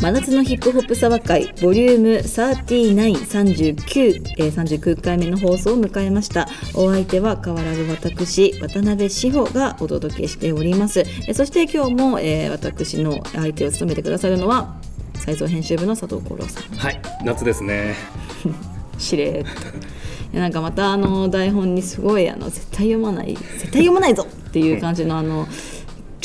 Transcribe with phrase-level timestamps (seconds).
[0.00, 6.46] 真夏のヒップホップサワ会ボリューム3939、えー、39回目の放送を迎えました。
[6.74, 14.76] お相手は変わらず私渡辺志保がお届けしております、えー、そして今日も、えー、私の相手を務めてくださるのは
[15.14, 16.62] 再造編集部の佐藤幸郎さん。
[16.76, 17.96] はい夏ですね。
[18.98, 20.38] しれっと。
[20.38, 25.48] なんかまたあの台本にすごいあの絶対読まない絶対読まないぞっていう感じのあの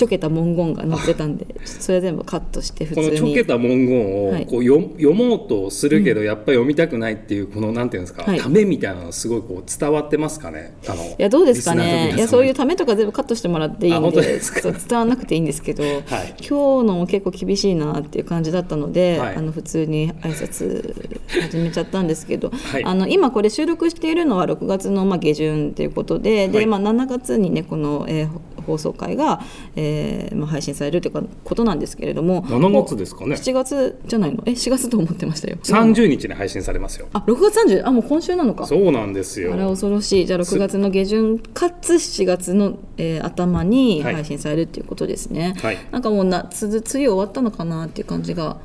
[0.03, 3.05] ちょけた文言が載ってたんでそれ全部カットして普通に。
[3.07, 12.13] このちょけた文言をこう読,、読もうとするけどやっぱり読みたくないっていうこのなんていうんですか、はい、ためみたいなのすごいこう伝わってますかねあのいやどうですかね。
[12.15, 16.01] いやそういうためとか全部カットしてもらっていいんでで伝わらなくていいんですけど、はい、
[16.39, 20.93] 今日のも結構厳しいなっていう感じだったので、はい、あの普通に挨拶
[21.41, 28.29] 始めちゃったんですけど、はい、あの今これ収録しているのは6月のまあ下旬ということでで、まあ、7月にねこの、えー、
[28.63, 29.41] 放送回が、
[29.75, 33.35] えーまあ、配信されるということなんですけれども7月ですかね。
[33.35, 34.43] 7月じゃないの？
[34.45, 35.57] え4月と思ってましたよ。
[35.63, 37.07] 30日に配信されますよ。
[37.13, 38.65] あ6月30あもう今週なのか。
[38.65, 39.53] そうなんですよ。
[39.53, 40.25] あれ恐ろしい。
[40.25, 48.57] じゃあ6月の下旬かつ7月の、えー、頭に配信されるっていうことですね、はい、なんかもう夏梅雨終わったのかなっていう感じが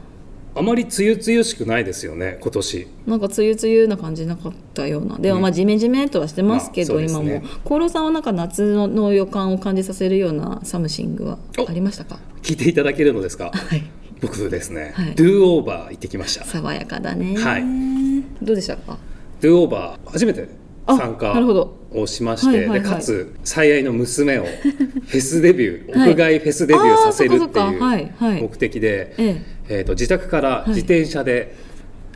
[0.58, 2.86] あまり梅雨梅雨しくないですよね今年。
[3.06, 5.16] なんか梅雨梅雨な感じなかったような。
[5.18, 7.42] でもまあじめじめとはしてますけど、まあね、今も。
[7.64, 12.18] 厚労さんはなんか夏の予感を感じさせるようなサムシングはありましたか？
[12.42, 13.50] 聞いていただけるのですか？
[13.54, 13.82] はい。
[14.20, 16.44] 僕ですね、はい、ドゥオーバー行ってきました。
[16.44, 17.36] 爽やかだね。
[17.36, 17.62] はい。
[18.44, 18.98] どうでしたか？
[19.40, 20.48] ドゥオーバー初めて
[20.88, 21.34] 参加
[21.92, 24.44] をしまして、でかつ最愛の娘を
[25.06, 31.54] フェスデビュー、屋外フェスデビューさせるっていう目的で、えー、と自宅から自転車で、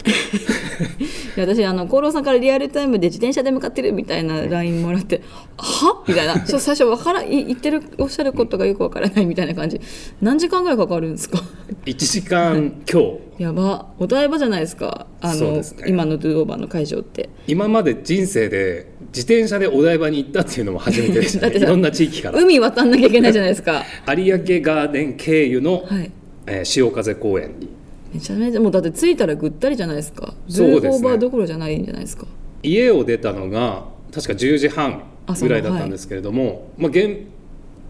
[1.37, 5.23] 私あの厚労さんからリアルタイムで自転車で向かってるみたいな LINE もらって
[5.57, 6.03] 「は？
[6.07, 6.35] みたいな。
[6.47, 9.81] 最初わから言ってるおっしゃることがよくわからないみたいな感じ。
[10.21, 11.39] 何時間ぐらいかかるんですか
[11.87, 13.01] ？1時間今
[13.37, 13.87] 日やば。
[13.99, 15.07] お台場じゃないですか。
[15.21, 17.29] あの、ね、今のドゥオーバーの会場って。
[17.47, 22.41] 今まで人生で自転車でお台場に行ったっていうのも初めてでした、 ね、いろんな地域から。
[22.41, 23.85] 海渡んなきゃいけないじゃないですか。
[24.17, 26.11] 有明ガーデン経由の、はい
[26.47, 27.69] えー、潮風公園に。
[28.13, 30.35] めちゃめちゃもうだって着いたらぐったりじゃないですか。
[30.49, 32.27] そうです、ね、オーバーどころじゃないんじゃないですか。
[32.63, 35.05] 家を出たのが確か10時半
[35.41, 37.27] ぐらいだったんですけれども、はい、まあ、現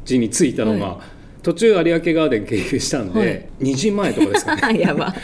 [0.04, 1.11] 地に着いたのが、はい
[1.42, 4.78] 途中有明ガーデン経由したんで、はい、2時前とかですかね。
[4.80, 5.14] やば。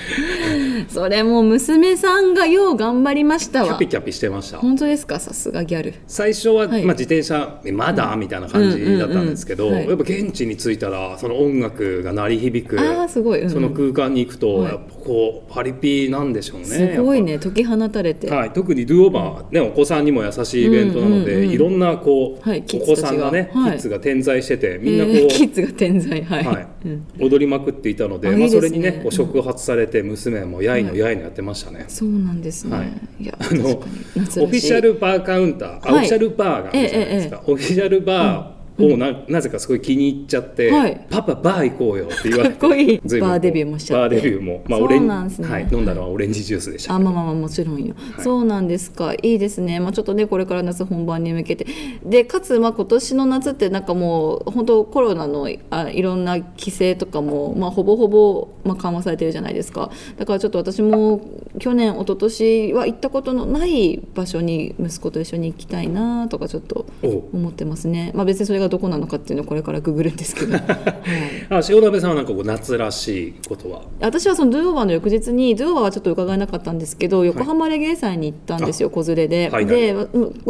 [0.88, 3.68] それも娘さんがよう頑張りましたわ。
[3.68, 4.58] キャピキャピしてました。
[4.58, 5.20] 本当ですか？
[5.20, 5.94] さすがギャル。
[6.06, 12.80] 最初は、はい、まあ、自転車まだ、みたいな感じだったんですけど、やっぱ現地に着いたらその音楽が鳴り響く。
[12.80, 17.38] あすごい、うん、その空間に行くと、やっぱこうパリピなんでしょうねすごいね。
[17.38, 26.68] 解き放たれて、はい、特にドゥオーバー、ね、お子さんにも優しいイベントなので、いろんなこう、はい、お子さんがね、キッズが点在しててみんなこう、えー、キッズが点在はい、はい。
[27.20, 42.56] 踊りまくっていたので、まあ、それにねこう触発されて娘もやいのやいのやってましたね、そうなんですね、はい、いやあのオフィシャルバーカウンター、オフィシャルバーがあるじゃないですか、オフィシャルバー、をななぜかすごい気に入っちゃって、はい、パパバー行こうよって言われて。
[42.58, 42.98] かっこいい。
[43.20, 44.16] バーデビューもしちゃって。
[44.16, 46.94] バーデビューも、まあ、オレンジ、ね、はい、飲んだのはオレンジジュースでした。
[46.94, 49.14] あまあまあまあもちろんよ、はい、そうなんですか。
[49.14, 51.66] いいですね、まあ、ちょっとねこれから夏本番に向けて。
[52.04, 59.90] でかつまあ今年の夏ってなんかもう本当コロナのあいろんな規制とかも、まあ、ほぼほぼ、まあ、緩和されてるじゃないですか。
[60.16, 61.20] だからちょっと私も
[61.58, 68.12] 去年一昨年は行ったことのない場所に息子と一緒に行きたいなとかちょっと思ってますね。
[68.14, 70.64] まあ別にそれがどこなのかっていうのこれからググるんですけど、 はい、
[71.50, 73.82] あ塩鍋さんはなんかこう夏らしいことは？
[74.00, 79.94] 私はそのドゥオーバーの翌日にドゥオーバーはちょっと伺えなかったんですけど横浜レゲエ祭に行ったんですよ、はい、子連れで、はいはい、で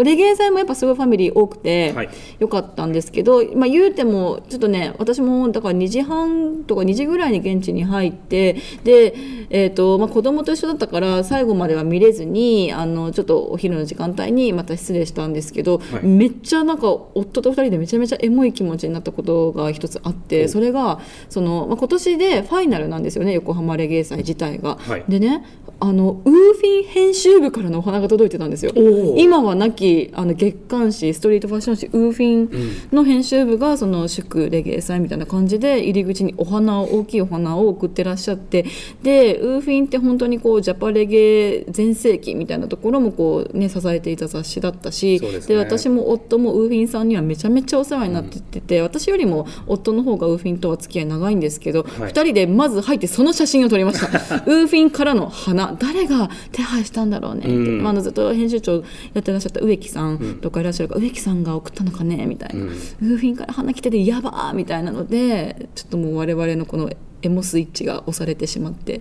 [0.04, 1.94] レゲエ祭もやっぱすごいファミリー多くて
[2.38, 9.14] よかったんですけど、まあ、言うてもちょっとね私もだから2時半とか2時ぐらいに現地に入ってで、
[9.50, 24.77] えーとまあ、子供と一緒だったから最後までは見れずにあのちょっとお昼の時間帯にまた失礼したんですけど、めっちゃなんか夫と2人でめちゃめちゃエモい気持ちになったことが一つあってそれがその、まあ、今年でファイナルなんですよね横浜レゲエ祭自体が。
[24.77, 25.44] はい、でね
[25.80, 28.72] あのウーフィン編集部からのお花が届いてたんですよ。
[29.16, 38.65] 今はなきあの月刊誌ストリートファッション誌ウーフィンの編集部がその祝レゲエ祭みたいな感じで入り口にお花を大きいお花を送ってらっしゃって
[39.03, 54.09] でウーフィンって本当にこうジャパレゲ全盛期みたいなところもこう、ね、支えていた雑誌だったしで、ね、私も夫もウーフィンさんにはめちゃめちゃお世話になってて、うん、私よりも夫の方がウーフィンとは付き合い長いんですけど、はい、2人でまず入ってその写真を撮りました。
[54.47, 55.77] ウーフィンからの花。
[55.78, 58.77] 誰が手配したんだろうねって、うん、まあ、ずっと編集長
[59.12, 66.91] やってらっしゃった植木さんとかいらっしゃるから、うん、植木さんが送ったのかねみたいな、うん、ウーフィンから花来ててやばーみたいなのでちょっともう我々のこの
[67.22, 69.00] エモスイッチが押されてしまって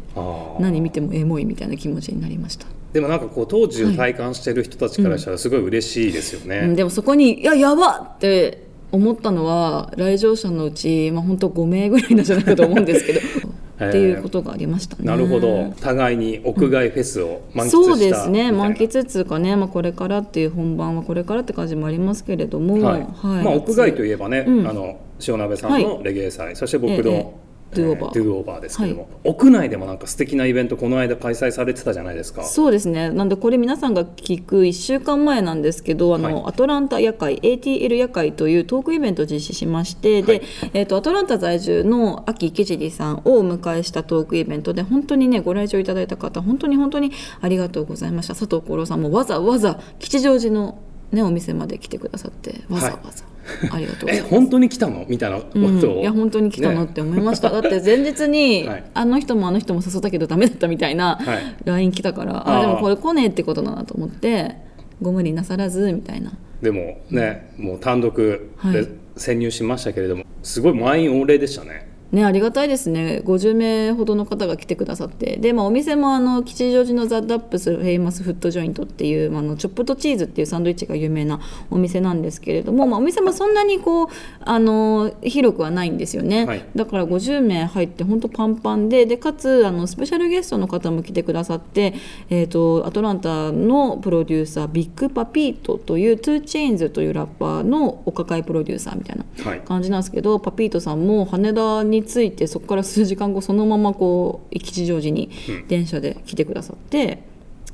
[0.60, 2.66] 何見てもエモいみたいな気持ちになりました。
[2.94, 13.20] でもなんかこう当時を体感してる人たちからしたらすごい嬉しいですよね、はいうん、でもそこに「いややば!」って思ったのは来場者のうち、まあ、本当5名ぐらいなんじゃないかと思うんですけど
[13.86, 15.04] っていうことがありましたね。
[15.04, 15.72] なるほど。
[15.80, 18.52] 互いに屋外フェスを満喫した、そうですね。
[18.52, 24.98] 満喫つうかね、まあ、これからっていう本番はこれからって感じもありますけれども、はい、はい、まあ、屋外といえばね、うん、あの
[25.28, 27.14] 塩鍋さんのレゲエ祭、はい、そして僕の、え
[27.44, 32.44] えドゥオーバー、ドゥオーバーですけども、はい、屋内でもなんか素敵なイベントこの間開催されてたじゃないですか。
[32.44, 33.10] そうですね。
[33.10, 40.42] なんでこれ皆さんが聞く1週間前なんですけどあの、はい、アトランタ夜会 ATL 夜会というトークイベントを実施しまして、で、
[40.74, 47.12] えーと、アトランタ在住の秋池尻さんをお迎えしたトークイベントで本当にねご来場いただいた方本当に本当に
[47.42, 48.34] ありがとうございました。
[48.34, 50.80] 佐藤五郎さんもわざわざ吉祥寺の
[51.12, 53.24] ね、お店まで来てくださってわざわざ、
[53.72, 55.06] ありがとうえ本当に来たの？
[55.08, 61.20] みたいなことを、うん、いや本当に来たのって思いました、ね、だって前日に、 はい、あの人もあの人も誘ったけどダメだったみたいな
[61.66, 64.56] LINE 来たから、はい、あでもこれ来ねえってことだなと思って
[65.02, 66.34] ご無理なさらずみたいな。
[66.62, 73.22] でもね、もう単独で潜入しましたけれども、はい、すごい満員御礼でしたねね、ありがたいですね。
[73.26, 75.38] 50名ほどの方が来てくださって。
[75.38, 81.40] で、まあ、お店もあの吉祥寺のザ・ダップスフェイマスフードジョイントっていう、まあ、のチョップドチーズっていうサンドイッチが有名な
[81.70, 84.08] お店なんですけれども、まあ、お店もそんなにこう
[84.42, 91.94] あの広くはないんですよね、はい、だから50名入って本当パンパンででかつあのスペシャルゲストの方も来てくださって、
[92.30, 105.30] えーと、アトランタのプロデューサービッグパピートというトゥーチェインズというラッパーのお抱えプロデューサーみたいな感じなんですけど、はい、パピートさんも羽田に着いてそこから数時間後そのままこう吉祥寺に
[105.68, 107.24] 電車で来てくださって。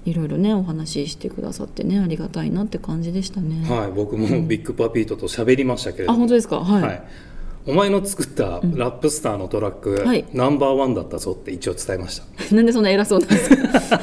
[0.06, 3.66] いろいろねお話ししてくださってねありがたいなって感じでしたね。
[3.74, 7.04] はい、僕もビッグパピートと喋りましたけれども、うん、あ本当ですか、はい、はい、
[7.68, 12.25] お前の作ったラップスターのトラック、うんはい、ナンバーワンだったぞって一応伝えました。
[12.54, 14.02] なんでそんな偉そうなんですか？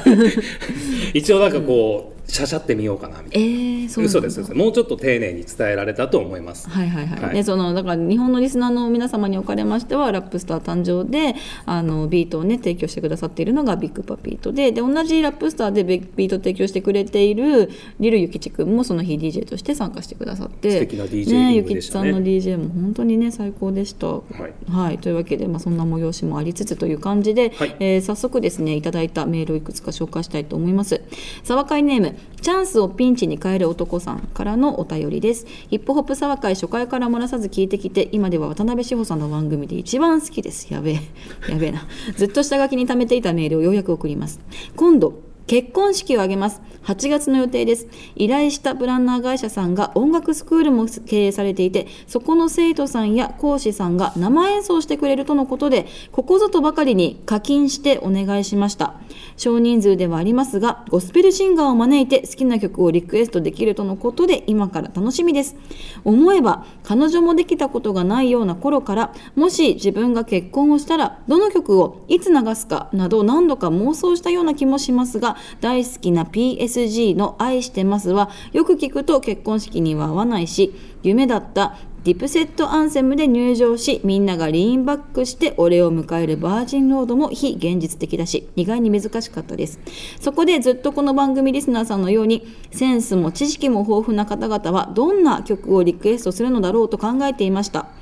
[1.13, 6.69] 一応なんかこうしゃしゃってみようかなみたいな、えー、そう嘘ですもうちょっと丁寧に伝えられたと思います。
[6.69, 11.35] はいはいはい、はい、ね、そのだから日本のリスナーの皆様におかれましてはラップスター誕生で
[11.65, 17.69] あのビートをね提供してくださっているのがビッグパピートでで同じラップスターでビート提供してくれている
[17.99, 21.55] リルユキチ君もその日 DJ として参加してくださって素敵な DJ ね。
[21.55, 24.21] ゆきちさんの DJ も本当にね最高でした、は
[24.69, 31.01] い、はい、というわけで、まあ、そんな催しもありつつという感じで、はい、えー、早速ですねいただいたメールをいくつか紹介したいと思います。
[31.43, 35.45] 沢会ネームチャンスをピンチに変える男さんからのお便りです。
[35.69, 40.71] ヒップホップ沢会初回から漏らさず聞いてきて今では渡辺志保さんの番組で一番好きです。
[40.73, 41.01] やべえ。
[41.49, 41.87] やべえな。
[42.15, 44.39] ずっと下書きに貯めていたメールをようやく送ります。
[44.75, 46.61] 今度結婚式を挙げます。
[46.85, 47.89] 8月の予定です。
[48.15, 58.95] 依頼したプランナー会社さんが音楽スクールも経営されていてそこの生徒さんや講師さんが生演奏してくれるとのことでここぞとばかりに課金してお願いしました。
[59.35, 65.57] 少人数ではありますがゴスペルシンガーを招いて好きな曲をリクエストできるとのことで今から楽しみです。
[66.05, 80.73] 思えば彼女もできたことがないような頃からもし自分が結婚をしたらどの曲をいつ流すかなど何度か妄想したような気もしますが大好きな PSG の愛してますはよく聞くと結婚式には合わないし
[81.03, 89.79] 夢だったディプセットアンセムで入場しみんながリーンバックして俺を迎えるバージンロードも非現実的だし意外に難しかったです。
[90.19, 98.00] そこでずっとこの番組リスナーさんのようにセンスも知識も豊富な方々はどんな曲をリクエストするのだろうと考えていました。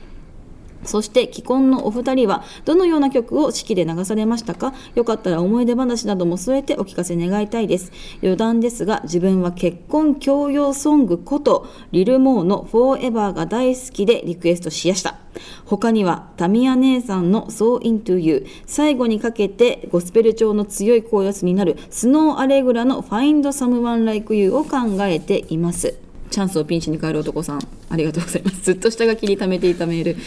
[0.84, 4.74] そして既婚のお二人はどのような曲を式で流されましたか？
[4.96, 7.92] よかったら思い出話なども添えてお聞かせ願いたいです。
[8.22, 15.18] 余談ですが自分は結婚教養ソングことリルモーのフォーエバーが大好きでリクエストしやした。
[15.66, 26.09] 他にはタミヤ姉さんの So Into You 最後にかけてゴスペル調の強いコーラスになるスノーアレグラの Find Someone Like You を考えています。
[26.30, 27.60] チャンスをピンチに変える男さん
[27.90, 28.62] ありがとうございます。
[28.62, 30.18] ずっと下書きに貯めていたメール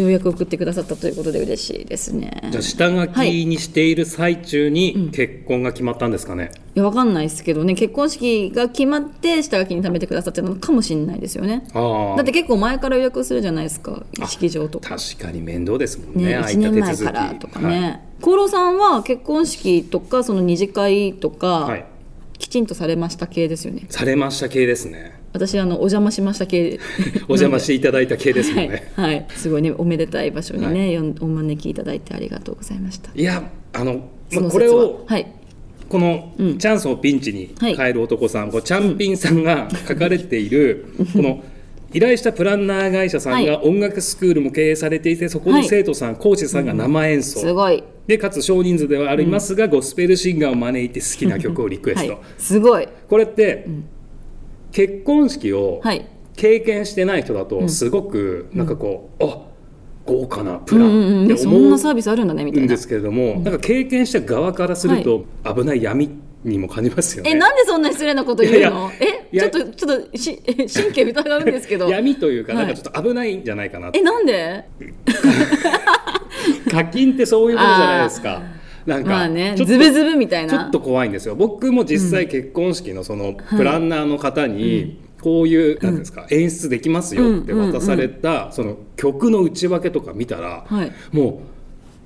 [0.00, 2.48] ようやく送ってくださったということで嬉しいですね。
[2.50, 7.74] じゃあ下書きにしている最中に結婚が決まったんですかね、はいうん、いやわかんないですけどね。
[7.74, 11.64] 結婚式が決まって下書きに貯めてくださってるのかもしれないですよね。
[11.74, 14.04] だって結構前から予約するじゃないですか。
[14.26, 14.78] 式場と。
[14.78, 16.36] か確かに面倒ですもんね。
[16.36, 18.06] ね1年前からとかね。
[18.20, 21.84] 厚労、はい、さんは結婚式とかその二次会とか、はい、
[22.38, 23.86] きちんとされました系ですよね。
[23.88, 26.78] されました系ですね私あのお邪魔しました系。
[27.28, 33.10] お邪魔していただいた系ですもんね、はい、はい、すごいねおめでたい場所にね、はい、お招きいただいてありがとうございました。
[33.14, 35.26] いやあの、まあ、これを、はい、
[35.88, 41.42] この、チャンスをピンチに変える男さん、はい、こうチャンピンさんが書かれている、この
[41.92, 47.82] 依頼したプランナー会社さんが音楽スクールも経営されていてそこの生徒さん、はい、講師さんが生演奏、うん、すごい。
[48.06, 52.88] でかつ少人数ではありますが、うん、ゴスペルシンガーを招いて好きな曲をリクエスト、はい、すごい。
[53.08, 53.84] これって、うん、
[54.72, 55.80] 結婚式を
[56.36, 59.38] 経験してない人だとすごくなんかこう、うん、あ
[60.06, 66.10] 豪華なプランって思うんですけれども、なんか経験した側からすると危ない闇
[66.42, 67.30] にも感じますよね。
[67.30, 68.90] え、なんでそんな失礼なこと言うの？
[68.98, 70.36] え、ちょっとちょっとし
[70.72, 71.88] 神経疑うんですけど。
[71.88, 73.90] 闇というか、なんかちょっと危ないんじゃないかな。
[73.92, 74.64] え、なんで？
[76.70, 78.42] 課金ってそういうものじゃないですか。
[78.86, 80.50] なんか、まあね、ズブズブみたいな。
[80.50, 81.34] ちょっと怖いんですよ。
[81.34, 84.98] 僕も実際結婚式のそのプランナーの方に。
[85.20, 90.64] こういうなんですか、演出できますよって渡された、その曲の内訳とか見たら、
[91.12, 91.42] も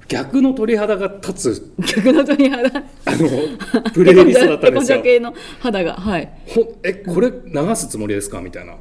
[0.03, 5.01] う逆の鳥肌が立つ 逆の鳥肌あのプレイリストだったんですよ。
[5.05, 6.29] 系の肌がはい。
[6.49, 8.41] ほえこれ流すつもりですか？
[8.41, 8.75] みたいな。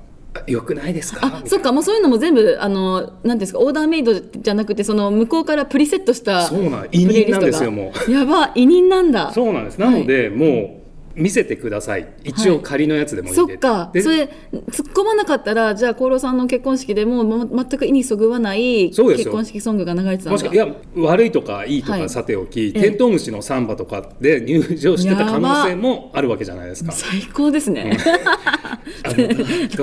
[0.47, 1.27] よくないですか？
[1.27, 8.11] あそっかもうそういうのも全部あのなんですかオーダーメイドじゃなくてその向こうからプリセットしたそうなん委任なんですよもう。
[8.11, 9.31] やば委任なんだ。
[9.31, 9.79] そうなんです。
[9.79, 10.83] なので、はい、もう
[11.15, 12.07] 見せてください。
[12.23, 13.91] 一応仮のやつでもいい、はい、そっか。
[13.93, 20.51] それ突っ込まなかったらじゃあ厚労さんの結婚式でも、ま、全く意にそぐわない結婚式ソングが流れてたんだ。
[20.51, 26.91] いや悪いとかいいとかさておき、はい、テントウムシのサンバとかで入場してた可能性もあるわけじゃないですか。
[26.91, 27.97] 最高ですね、うん、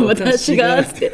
[0.06, 1.12] 私がって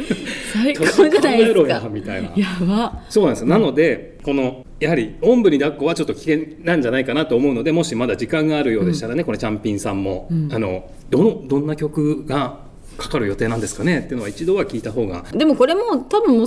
[0.52, 12.65] 最高じゃないですかみたいなやばそうなんですなのでこのやはりおんぶに抱っこはちょっと危険なんじゃないかなと思うのでもしまだ時間があるようでしたらね、うん、これチャンピンさんも、うん、あのどのどんな曲が
[12.96, 15.24] かかる予定なんですかねっていうのは一度は聞いた方が。
[15.32, 16.46] でもこれも多分もう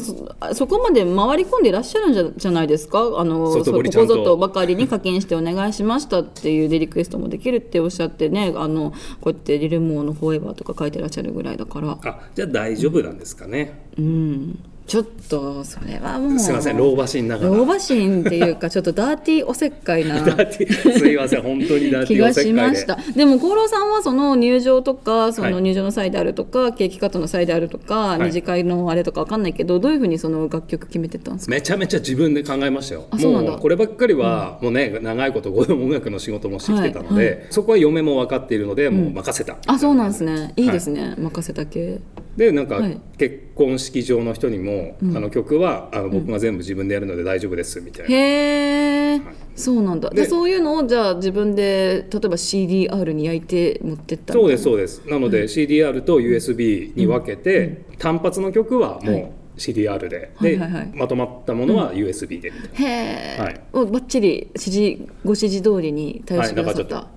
[0.56, 3.00] そこまで回り込んでいらっしゃるんじゃじゃないですか？
[3.18, 8.92] あのここぞとばかりに課金してお願いしましたっていうでリクエストもできるっておっしゃってね あの
[9.22, 11.98] こうやって「リルモーのフォーエバー」とか書いてらっしゃるぐらいだから。
[12.04, 13.84] あじゃあ大丈夫なんですかね。
[13.98, 17.54] うんちょっとそれはもうすみません老婆心ながら。
[17.56, 22.74] 老婆心っていうか ちょっとダーティーおせっかいなすいません本当にダーティーおせっかいで。
[22.74, 22.98] 気がしました。
[23.16, 31.52] でも厚労さんはその入場とかその入場の際であるとか、はい、ケーキカットの際であるとか、はい、二次会のあれとかわかんないけどどういうふうにその楽曲決めてたんですか？
[31.52, 33.06] めちゃめちゃ自分で考えましたよ。
[33.12, 33.52] あそうなんだ。
[33.52, 40.54] こればっかりは、もうね長いこと音楽の仕事もしてきてたので、はい、そこは嫁も分かっているので、もう任せた、あそうなんですね。
[40.56, 42.00] いいですね、任せた系
[42.40, 42.80] でなんか、
[43.18, 48.16] 結婚式場の人にも、あの曲はあの僕が全部自分でやるので大丈夫ですみたいな。
[48.16, 49.22] へえ、
[49.58, 50.10] そうなんだ。
[50.10, 55.06] でそういうのをじゃあ自分で例えば CDR に焼いて持ってったそうですそうです。
[55.06, 67.10] なので、CDR と USB に分けて、単発の曲はもう、CDR でで、はいはいはい、まとまったものは USB で、へえ、はい、おばっちり指示ご指示通りに対応してくださった、は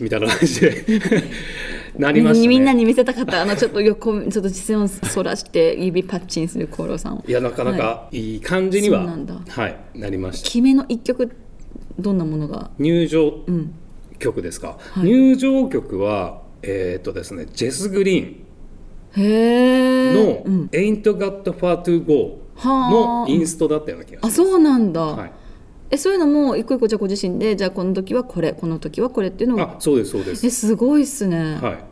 [0.00, 0.84] い、みたいな感じで
[1.98, 7.22] なりました、ね、みんなに見せたかったあのちょっと横ちょっと視線をそらして指パッチンするコロさん。
[7.26, 8.36] いやなかなかい。
[8.36, 9.16] い感じには、はい、
[9.48, 10.46] はい、なりました。
[10.46, 11.36] 決めの一曲
[11.98, 12.70] どんなものが？
[12.78, 13.32] 入場
[14.18, 18.44] 曲ですか、うんはい、入場曲はえっ、ー、とですねジェス・グリーン。
[19.16, 25.32] の「Ain't Got Far to Go」のインストだったような気がします、あそうなんだ、はい
[25.94, 30.46] えそういうのも一個一個じゃご自身でじゃあこの時はこれこの時はこれっていうのがあそうですそうです。
[30.46, 31.58] えすごいっすね。
[31.62, 31.84] はい。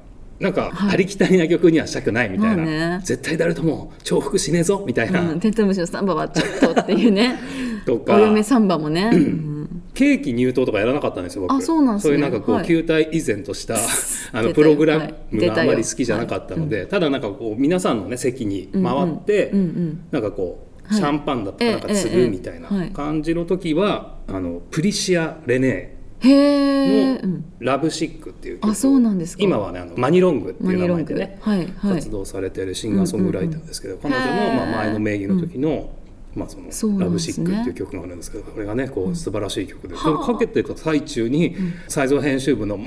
[0.42, 7.38] なんか、ありきたりな曲にはしたくないみたいな、ね、絶対誰とも重複しねえぞみたいな、うん、テントウムシのサンバはちょっとっていうね。
[7.86, 8.16] とか。
[8.16, 11.54] お嫁サンバもね、 うん、ケーキ入刀とかやらなかったんですよ僕。
[11.54, 13.76] あそうなん、ね、そういうなんかこう、はい、球体以前とした
[14.32, 14.98] あのプログラ
[15.30, 29.42] ムがあまり好きじゃなかったので、はい、ただなんかこう皆さんのね席に回って、うんうん、なんかこうシャンパンだとかなんか継ぐみたいな感じの時は、あのプリシア・レネーの「ラブシック」っていう曲あそうなんですか。
[29.42, 31.38] 今はねあのマニロングっていう名前でね、
[31.80, 35.90] 活動されてるシンガーソングライターですけど、彼女のまあ前の名義の時の、
[36.34, 41.56] まあ、その「ラブシック」っていう曲があるんですけどこれがねこう素晴らしい曲で、それかけてる最中に
[41.88, 42.78] 才蔵編集部の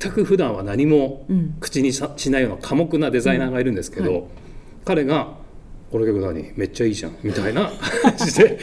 [0.00, 1.26] 全く普段は何も
[1.60, 4.28] 口にしないような寡黙なデザイナーがいるんですけど、
[4.84, 5.38] 彼が
[5.90, 6.52] この曲何？
[6.54, 7.16] めっちゃいいじゃん。
[7.22, 7.70] みたいな。
[8.00, 8.58] 感じで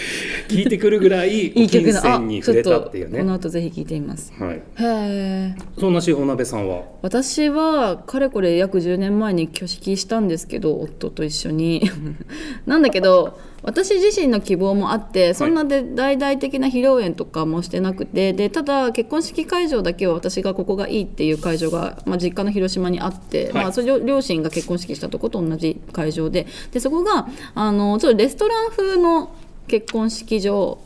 [0.47, 3.19] 聞いてくるぐらいいい曲に触れたっていうね。
[3.19, 6.83] この後ぜひ聞いてみます、はい、へえそんなしほなべさんは？
[7.01, 11.89] 私はかれこれ約10年前に挙式したんですけど夫と一緒に。
[12.65, 26.47] なんだけど私自身の希望もあってそんなで大々的な披露宴とかもしてなくてでただ結婚式会場だけは私がここがいいっていう会場が、まあ、実家の広島にあって、はい、まあ、それ両親が結婚式したとこと同じ会場で。
[26.71, 29.35] でそこがあのちょっとレストラン風の
[29.67, 30.79] 結婚式場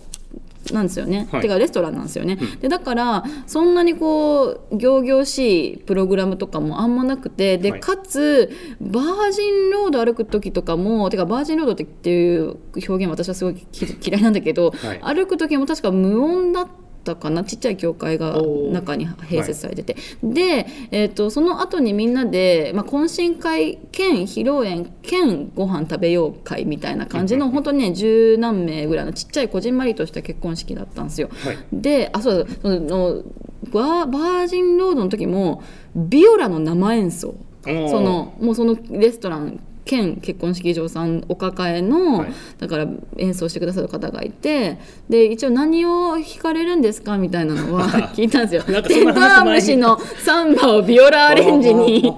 [0.71, 13.67] なんですよね、はい、てかレストランなんですよね、うん、でだからそんなにこう仰々しいプログラムとかもあんまなくてで、はい、かつバージンロード歩く時とかもてかバージンロードっていう表現私はすごい
[14.05, 17.43] 嫌いなんだけど、はい、歩く時も確か無音だったったかな。
[17.43, 18.41] ちっちゃい教会が
[18.71, 31.29] 中に併設されてて、はい、で、えーと、その後にみんなで、まあ、懇親会兼披露宴兼ご飯食べよう会みたいな感じの本当にね十何名ぐらいのちっちゃいこじんまりとした結婚式だったんですよ。
[31.43, 33.23] はい、であそうその
[33.71, 35.63] バージンロードの時も
[35.95, 37.35] ビオラの生演奏。
[37.63, 37.69] そ
[38.01, 44.77] のもうそのレストラン兼結婚式場さんお抱えの、はい、だから演奏してくださる方がいて
[45.09, 48.81] で一応何を弾かれるんですかみたいなのは 聞いたんですよ。
[48.83, 52.13] テントウムシのサンバをビオラアレンジに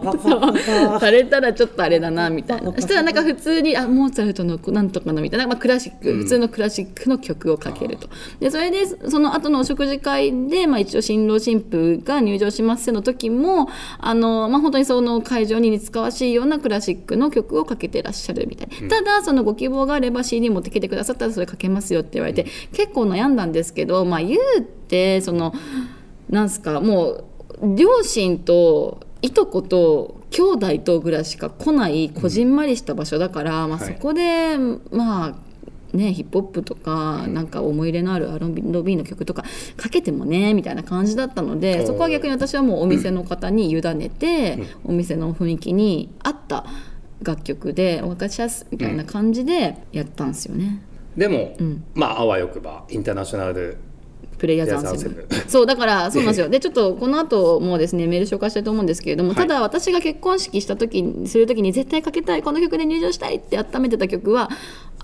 [1.00, 2.72] されたらちょっとあれだなみたいな。
[2.74, 8.10] そしたらなんか普通にあモーツァルトのなんとかのみたいな、まあ、クラシック、うん、普通のクラシックの曲をかけると。
[8.40, 18.68] でそれでその後のお食事会で、まあ、一応新郎新婦が入場しますの時もあの、まあ、本当にその会場に似つかわしいようなクラシックの曲をかけてらっしゃるみたい。
[18.68, 25.54] な、うん、ただそのご希望があれば CD 持ってきてくださったらそれかけますよって言われて、結構悩んだんですけどまあ言うてその
[26.30, 27.26] なんすかもう
[27.76, 34.58] 両親といとこと兄弟とぐらいしか来ないこじんまりした場所だから、うん、まあ、そこで、はい、
[34.96, 35.36] まあ
[35.94, 39.44] ね、ヒップホップとかなんか思い入れのあるアロンビーの曲とか
[39.78, 46.66] かけてもねみたいな感じだったのでそこは逆に私はもうお店の方に委ねて、お店の雰囲気に合った
[47.24, 50.82] 楽曲でおかしやすみたいな感じでやったんですよね。
[51.16, 53.78] でも、うん、まああわよくばインターナショナル
[54.38, 55.28] プレイヤーズアンセム。
[55.48, 56.50] そうだからそうなんですよ。
[56.50, 64.50] でちょっとこの後もですねメール紹介したいと思うんですけれども、ただ私が結婚式した時にする時に絶対かけたいこの曲で入場したいって温めてた曲は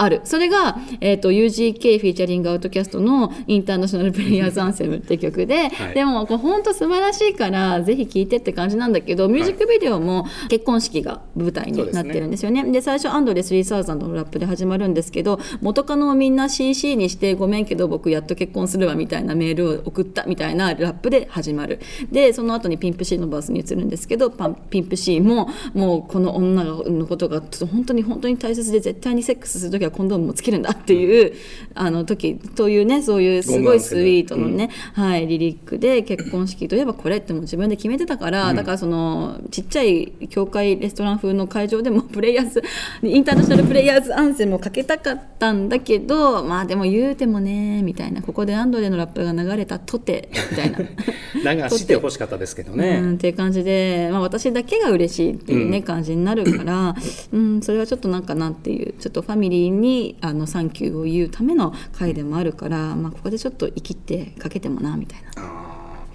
[0.01, 0.21] ある。
[0.23, 12.63] それが、えーと、UGK フィーチャリングアウトキャストの「International Players Anthem」って曲で、はい、でも本当素晴らしいからぜひ聴いてって感じなんだけどミュージックビデオも結婚式が舞台になってるんですよね。
[12.63, 21.79] で、ね、最初アンドレ3000のラップで始まるんですけど元カノをみんな CC にしてごめんけど僕やっと結婚するわみたいなメールを送ったみたいなラップで始まる。
[22.11, 31.33] でその後にピンプ C のバースに移るんですけどパンピンプ C ももうこの女のことが本当に本当に大切で絶対にセックスする時はコンドームもつけるんだっていう、
[31.75, 42.63] あの時というねそういうすごいスイートのね、うん、はい、リリックで結婚式といえばこれっても自分で決めてたから、うん、だからそのちっちゃい教会レストラン風の会場でも プレイヤーズ
[43.03, 50.79] インターナショナルプレイヤーズアンセムをかけたかったんだけどまあでも言うてもねみたいなここでアンドレのラップが流れたとてみたいな。
[51.33, 52.99] 流してほしかったですけどね。
[53.03, 56.95] うん、っていう感じで、まあ、私だけが嬉しいっていうね、うん、感じになるから、
[57.31, 65.58] うん、それはちょっとなんかなっていうちょっとファミリーにあのサンキューを言うための会でもあるから、まあ、ここでちょっと生きてかけてもなみたいな。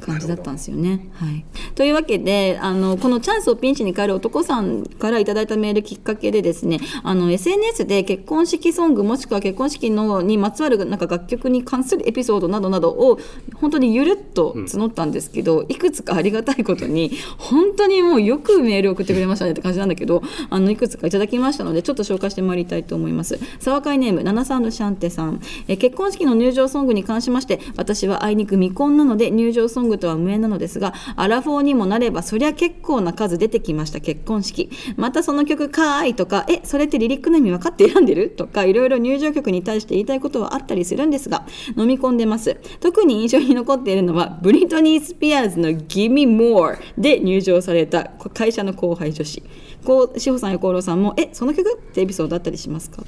[0.05, 1.09] 感じだったんですよね。
[1.14, 13.19] はい、というわけであのこの「チャンスをピンチに変える男さん」からいただいたメールきっかけでですねあの SNS で結婚式ソングもしくは結婚式のにまつわるなんか楽曲に関するエピソードなどなどを
[13.55, 23.38] 本当にゆるっと募ったんですけど、うん、いくつかありがたいことに本当にもうよくメール送ってくれましたねって感じなんだけどあのいくつかいただきましたのでちょっと紹介してまいりたいと思います。
[23.61, 34.70] 沢会ネーム七三のシャンテさんえ結婚式の入場ソングに関しまして私はあいにく未婚なので入場ソングとは無縁なのですがアラフォーにもなればそりゃ結構な数出てきました結婚式。
[34.96, 38.30] またその曲かーいとかえそれってリリックの意味分かって選んでる？
[38.30, 42.57] とかいろいろ入場曲に対して言いたいことはあったりするんですが飲み込んでます。
[42.80, 49.42] 特に印象に残っているのはブリトニー・スピアーズの「Give Me More」で入場された会社の後輩女子。
[49.85, 53.02] こう志保さんや厚労さんも「えその曲?」ってエピソードあったりしますか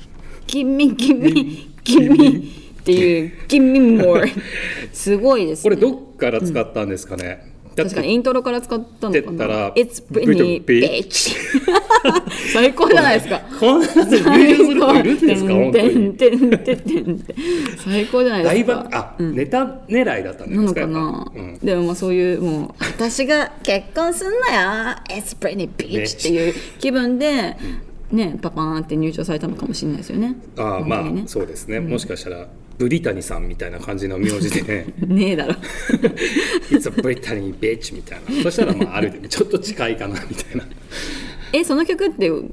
[0.47, 4.29] ？Give me, give me, give me っていう「Give me more」
[4.93, 9.71] すごいです、ね、これどっから使ったんですかね、うん、確かにイントロから使ったのかな。
[9.71, 11.37] It's Britney bitch
[12.53, 13.41] 最高じゃないですか。
[13.59, 15.53] こんな入場する人いるんですか？
[15.55, 17.25] 本当に。
[17.85, 18.89] 最高じゃないですか。
[18.93, 20.81] あ、うん、ネタ狙いだったんですか。
[20.83, 21.33] なのかな。
[21.35, 24.37] うん、でもまあそういうもう私が結婚すんのよ。
[25.11, 27.57] It's Britney bitch っていう気分で。
[28.13, 30.37] ね、パパーンって入場されたのかもしれないですよね。
[30.57, 31.81] ああ、まあ、そうですね。
[31.81, 32.47] もしかしたら
[32.79, 34.63] ブリタニさんみたいな感じの名字で。
[34.63, 35.55] ね ねえだろ。
[36.71, 38.43] It's a Brittany bitch みたいな。
[38.43, 40.67] そしたらまあある意味 ちょっと近いかなみたいな。
[41.53, 42.45] えその曲っていう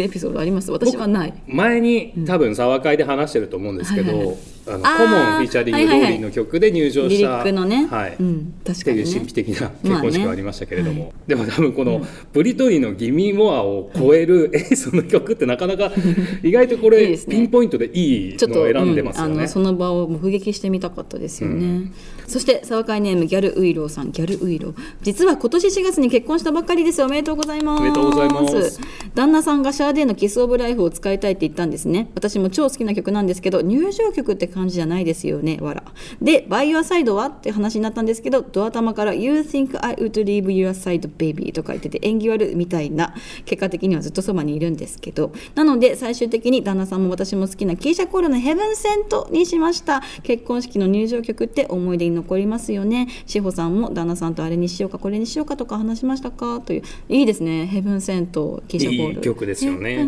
[0.00, 0.70] エピソードあります？
[0.72, 1.34] 私はない。
[1.46, 7.44] 前に多分茶話会で話してると思うんですけど、あのコモンフィーチャリングローリーの曲で入場した、
[7.88, 8.16] はい。
[8.18, 11.04] うん、確かに、ね、っていう神秘的な結婚式がありましたけれども、まあね。
[11.04, 15.92] はい、でも多分この、ブリトニーの「ギミモア」を超える、うん、えその曲ってなかなか
[16.42, 19.42] 意外とこれピンポイントでいいのを選んでますよね。
[19.42, 21.90] うん、その場を目撃してみたかったですよね。
[22.32, 24.10] そして茶話会ネームギャルウイローさん。
[24.10, 24.74] ギャルウイロー。
[25.02, 27.02] 実は今年4月に結婚したばっかりです。
[27.02, 27.80] おめでとうございます。
[27.80, 28.80] おめでとうございます。
[29.14, 32.08] 旦那さんがシャーデーの Kiss of Life を使いたいって言ったんですね。
[32.14, 35.58] 私も超好きな曲なんですけど入場曲って感じじゃないですよね。
[35.60, 35.84] わら
[36.22, 43.14] で By Your Side はって話になったんですけどド頭から You think I would leave your side baby と書いてて縁起悪みたいな。
[43.44, 45.32] 結果的にはずっとそばにいるんですけど。
[45.54, 50.02] なので最終的に旦那さんも私も好きなキーシャコールの Heaven Sent にしました。
[50.22, 53.08] 結婚式の入場曲って思い出に残りますよね。
[53.26, 56.60] 志保さんも旦那さんとあれにしようかこれにしようかとか話しましたか？
[56.60, 56.82] という。
[57.08, 57.66] いいですね。
[57.66, 59.14] ヘブンセントキーシャコール。
[59.14, 60.06] いい曲ですよね。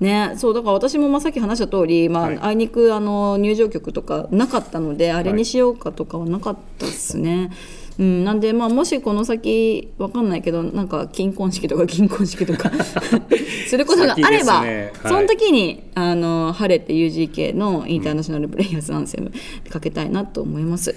[0.00, 7.36] ね、そうだから私もまあさっき話した通り、まあ、はい、あいにくあの入場曲とかなかったのであれにしようかとかはなかったですね。
[7.36, 7.50] はい
[7.98, 12.70] うん、なんで、まあ、もしこの先わかんないけどなんか金婚式とか銀婚式とか
[13.68, 14.92] することがあれば、ね。
[15.02, 19.32] はい、その時にあの晴れて UGK のインターナショナルプレイヤーズアンセム
[19.68, 20.94] かけたいなと思います。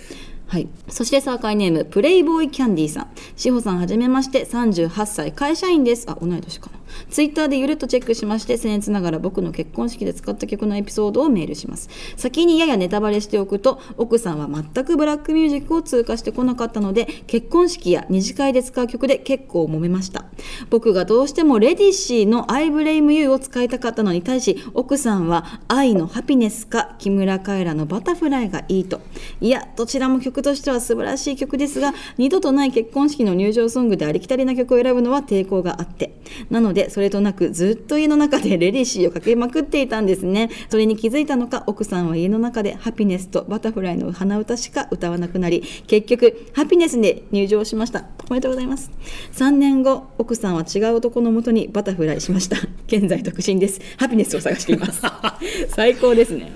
[0.47, 3.07] はい、そしてサーカイネームプレイボーイキャンディーさん。
[3.35, 4.45] 志保さんはじめまして。
[4.45, 6.05] 38歳会社員です。
[6.07, 6.79] あ同い年かな
[7.09, 11.89] ツイッターでゆるっとチェックしまして僭越ながら僕の結婚式で使った曲のエピソードをメールします。
[12.17, 20.25] 先にややネタバレしておくと奥さんは全くブラックミュージックを通過してこなかったので結婚式や二次会で使う曲で結構揉めました。
[20.69, 29.01] 僕がどうしてもレディッシーの I blame you を使いたかったのに対し奥さんは愛のハピネスか木村カエラのバタフライがいいと。
[29.41, 36.15] いやどちらも曲としては素晴らしい曲ですが二度とない結婚式の入場ソングでありきたりな曲を選ぶのは抵抗があって。
[36.49, 40.49] なのでそれとなくずっと家の中でレディシーをかけまくっていたんですね。
[40.69, 48.05] それに気づいたのか奥さんは家の中でハピネスとバタフライの鼻歌しか歌わなくなり結局ハピネスで入場しました。
[48.29, 48.91] おめでとうございます。
[49.33, 52.57] 3年後奥さんは違う男のもとにバタフライしました。
[52.87, 53.79] 現在独身です。
[53.97, 55.01] ハピネスを探しています。
[55.69, 56.51] 最高ですね。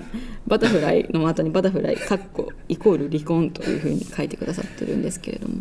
[0.46, 5.58] バタフライの後にバタフライかっこイコール離婚というふうに書いてくださってるんですけれども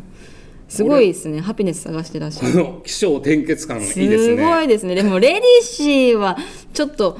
[0.69, 1.41] すごいですね。
[1.41, 2.53] ハピネス探してらっしゃる。
[2.53, 4.17] この起承転結感いいですね。
[4.17, 4.95] すごいですね。
[4.95, 6.37] でもレディシーは
[6.73, 7.17] ちょっと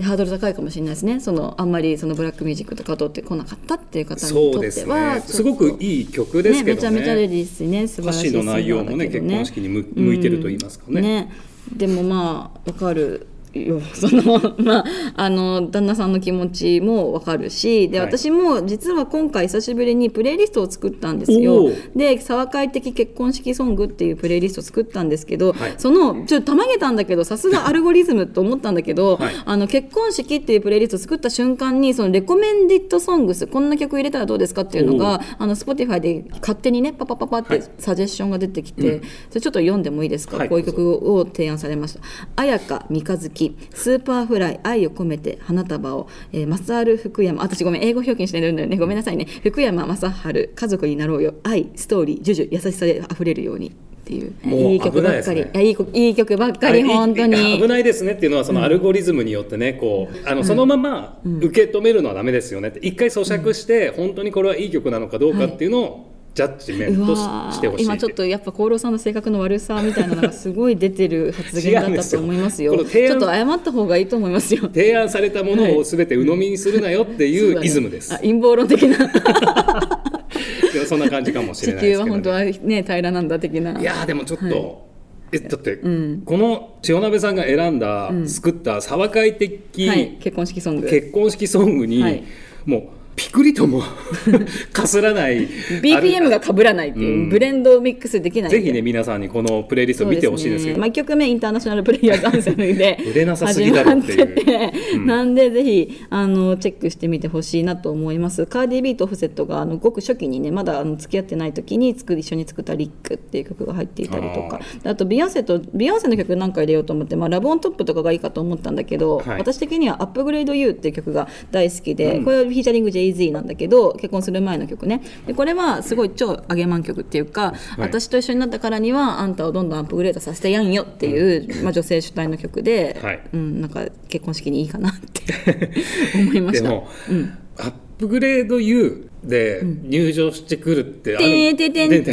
[0.00, 1.20] ハードル高いかもしれないですね。
[1.20, 7.88] そのあんまりそのブラックミュージックとか通ってこなかったっていう方にとっては、ね、すごくいい曲ですけどね、ね、めちゃめちゃレディースね。
[7.88, 10.94] 素晴らしい、歌詞の内容もね結婚式に向いてると言いますかね。
[10.94, 11.02] うん。
[11.02, 11.32] ね、
[11.76, 14.84] でもまあわかるよそのまあ
[15.16, 21.70] あの旦那さんの気持ちも分かるしで、はい、私も実は今回久しぶりにプレイリストを作ったんですよ。
[21.94, 42.00] で「沢会的結婚式ソング」っていうプレイリストを作ったんですけど、はい、そのちょっとたまげたんだけどさすがアルゴリズムと思ったんだけど、はい、あの結婚式っていうプレイリストを作った瞬間にそのレコメンディットソングスこんな曲入れたらどうですかっていうのがあの Spotify で勝手にねパパパパってサジェッションが出てきて、それちょっと読んでもいいですか、こういう曲を提案されました。
[42.36, 43.41] 絢香三日月
[43.74, 49.26] スーパーフライ愛を込めて花束を、えー、松原福山私ごめん英語表現してるんだよねごめんなさいね。
[49.42, 51.34] 福山雅治家族になろうよ。
[51.42, 53.72] 愛ストーリー JUJU 優しさで溢れるように。
[54.02, 54.34] っていう。
[54.72, 57.60] いい曲ばっかり、ね、いいいい曲ばっかり本当に。
[57.60, 62.80] 危ないですねっていうのはそのアルゴリズムによってねこうあのそのまま受け止めるのはダメですよねって。
[62.80, 67.84] 一回咀嚼して本当にこれはいい曲なのかどうかっていうのをジャッジメントしてほしい。
[67.84, 72.72] 今ちょっとやっぱ厚労さんの性格の悪さみたいなのがすごい出てる発言だったと思いますよ。
[72.72, 74.62] ちょっと謝った方がいいと思いますよ。
[74.62, 78.96] 提案されたものをすべて鵜呑みにするなよっていうイズムです、はいね、陰謀論的な。
[80.86, 83.78] そんな感じかもしれないですけど、ね、は本当はね平らなんだ的な。
[83.78, 84.92] いやでもちょっと、はい。
[85.32, 90.88] えだって、うん、この千代鍋さんが選んだ、うん、作った沢会的、はい、結婚式ソング。
[90.88, 92.24] 結婚式ソングに、はい、
[92.66, 92.82] もう
[93.14, 93.82] ピクリとも
[94.72, 95.48] かすらない。
[95.82, 98.50] BPM がかぶらないっていう、うん、ブレンドミックスできない。
[98.50, 108.46] ぜひね皆さんにこのプレイリスト見てほしいですけど、ね、まあ、1曲目 International Players An them で 売れなさすぎだろっていう、なんでぜひあのチェックしてみてほしいなと思います。
[108.46, 114.60] カーディビーとオフセットがあのごく初期にねまだあの付き合ってない時に作一緒に作った「リック」っていう曲が入っていたりとか。
[114.84, 125.02] あとビヨンセとビヨンセの曲なんか入れようと思って、まあ、 Love on Top とかがいいかと思ったんだけど、はい、私的には「Upgrade U」っていう曲が大好きで、うん、これはフィーチャリング JAY-Z なんだけど結婚する前の曲ね。
[125.26, 135.72] でこれはすごい超上げまん曲っていうか、はい、私と一緒になったからにはあんたをどんどんアップグレードさせてやんよっていう、うん、まあ、女性主体の曲で、はい、うん、なんか結婚式にいいかなって
[136.18, 136.68] 思いました。
[136.68, 142.04] でも、うん、アップグレード U で入場してくるってある、てんてんてんてん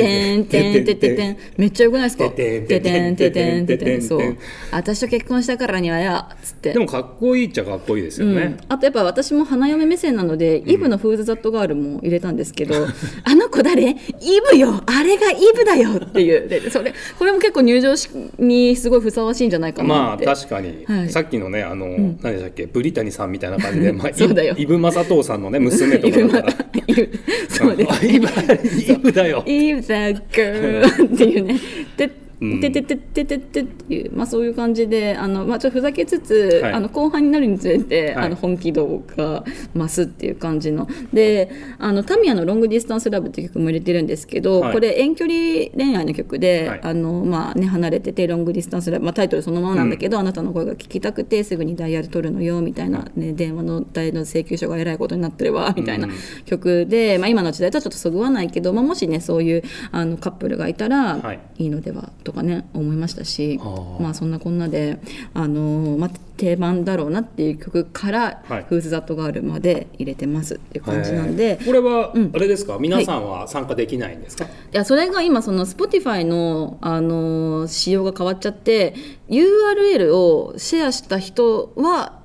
[0.46, 2.30] てんてんてんめっちゃよくないですか？
[2.30, 4.38] てんてんてんてんてんてんてんそう
[4.72, 12.76] 私と結婚したからにはやつってでもかっこいいっちゃかっこいいですよね、あとやっぱ私も花嫁目線なのでイブのフーズ・ザット・ガールも入れたんですけど
[13.24, 13.96] あの子誰イ
[14.52, 17.96] ブよあれがイブだよっていうでそれこれも結構入場
[18.38, 26.54] にすごいふさわしいんじゃないかなってまあ確かに、さっきのねあの、何でしたっけブリタニさんみたいな感じで、まあ、そうだよイブ・マサトウさんのね娘とかだから
[27.50, 29.44] そうです、ね、イブだよ。
[29.46, 31.60] イブだかっていうね。
[31.98, 39.44] でててててててっていう、まあ、そういう感じであの、まあ、ちょっとふざけつつ、はい、あの後半になるにつれて、はい、あの本気度が
[39.76, 40.88] 増すっていう感じの。
[41.12, 45.36] であのタミヤの「ロングディスタンスラブ」っていう曲も入れてるんですけど、はい、これ遠距離
[45.76, 56.08] 恋愛の曲で、あのまあね、離れてて「ロングディスタンスラブ」まあ、タイトルそのままなんだけど、うん、あなたの声が聞きたくてすぐにダイヤル取るのよみたいな、ね、電話の代の請求書がえらいことになってるわみたいな
[56.46, 61.20] 曲で、まあ、今の時代とはちょっとそぐわないけど、まあ、もしねそういうあのカップルがいたら
[61.58, 63.60] いいのではとかね思いましたし
[64.00, 65.00] まあそんなこんなで
[65.34, 78.96] あの、まあ、定番だろうなっていう曲から「はい、フーズ・ザット・ガール」まで入れてますっていう感じなんでこれはあれですか、うん、皆さんは参加できないんですか、はい、いやそれが今その Spotify のあの仕様が変わっちゃって
[79.30, 82.20] URL をシェアした人は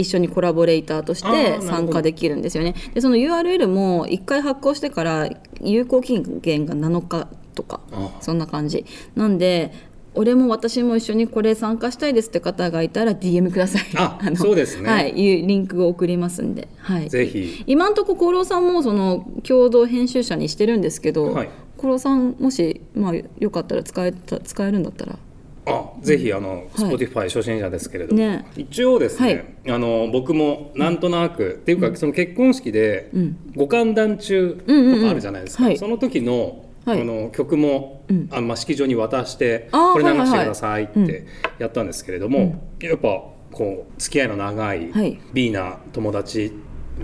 [0.00, 2.74] 一緒にコラボレーターとして参加できるんですよね。
[2.94, 5.28] でその URL も1回発行してから
[5.60, 7.80] 有効期限が7日とか
[8.20, 8.84] そんな感じ。
[9.14, 9.72] なんで
[10.14, 13.82] 俺も私も一緒にこれ参加したいですって方がいたら DM ください。
[13.96, 14.88] あ あそうですね。
[14.88, 17.08] はい、いうリンクを送りますんで、はい。
[17.08, 17.62] ぜひ。
[17.66, 25.18] 今んとこ厚労さんもその共同編集者にしてるんですけど、はい、厚労さんもしまあよかったら使えた使えるんだったら。
[25.66, 29.26] あぜひあの、はい、Spotify 初心者ですけれども、ね、一応ですね、
[29.66, 33.10] はい、あの僕もなんとなく、うん、っていうかその結婚式で
[33.54, 34.64] ご歓談中と
[35.02, 41.26] かあるじゃないですか、その時のはい、の曲も、うん、あまあ、式場に渡してこれ流してくださいって
[41.58, 43.08] やったんですけれども、はいはいうん、やっぱ
[43.52, 44.90] こう付き合いの長い
[45.32, 46.52] ビーな友達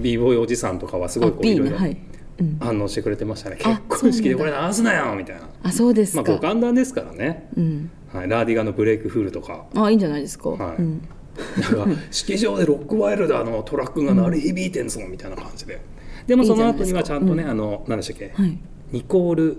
[0.00, 1.78] b ボーイおじさんとかはすごいこういろいろ
[2.60, 5.48] 反応してくれてましたね、結婚式でこれ流すなよみたいな。
[5.62, 7.48] あそうですまあご歓談ですからね、
[8.12, 9.66] はい、ラーディガの「ブレイクフール」とか。
[9.74, 10.82] あいいんじゃないですか、はい、
[11.76, 15.80] なんか式場でロックワイルダーのトラックが鳴り響いてんぞみたいな感じで。
[16.26, 18.34] でもその後にはちゃんとね、あの何でしたっけ、
[18.96, 19.58] ニコール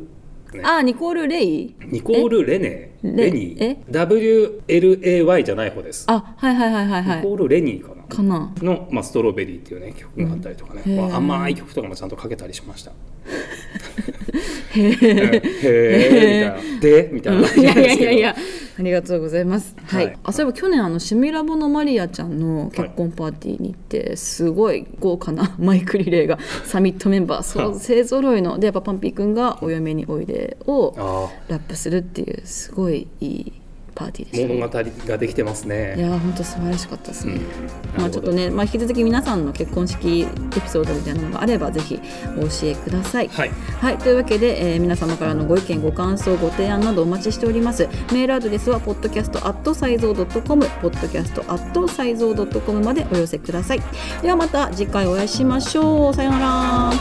[0.51, 0.63] ね。
[0.63, 1.75] あニコール・レイ？
[1.91, 2.97] ニコール・レネ。
[3.03, 3.55] レニ。
[3.55, 3.85] ー
[4.67, 6.05] WLAY じゃない方です。
[6.07, 7.17] あはいはいはいはいはい。
[7.17, 8.03] ニコール・レニーかな。
[8.03, 8.51] かな。
[8.57, 12.91] の、まあ、ストロベリーっていうね曲があったりとかね、うん、甘い曲とかもちゃんとかけたりしました。
[14.71, 14.97] へ
[15.63, 17.09] え で？
[17.11, 18.35] みたいないやいやいやいや
[18.79, 19.75] ありがとうございます。
[19.87, 20.05] はい。
[20.05, 30.93] はい、あそういえば去年あのシミラボのマリアちゃんの結婚パーティーに行ってすごい豪華なマイクリレーが サミットメンバーそう勢ぞろいのでやっぱパンピー君がお嫁においでを
[31.47, 33.53] ラップするっていうすごいいい
[33.97, 35.95] パーティーでした、ね、物語ができてますね。
[35.97, 37.37] いや本当素晴らしかったですね、う
[37.97, 40.27] ん、まあちょっとね、まあ、引き続き皆さんの結婚式エ
[40.61, 41.99] ピソードみたいなのがあればぜひ
[42.37, 47.87] お教えください、はい、はい、というわけで、えー、皆様からのご意見ご感想ご提案などお待ちしております。
[48.13, 53.81] メールアドレスは podcast.sizoo.com podcast.sizoo.com までお寄せください。
[54.21, 56.13] ではまた次回お会いしましょう。
[56.13, 56.91] さようなら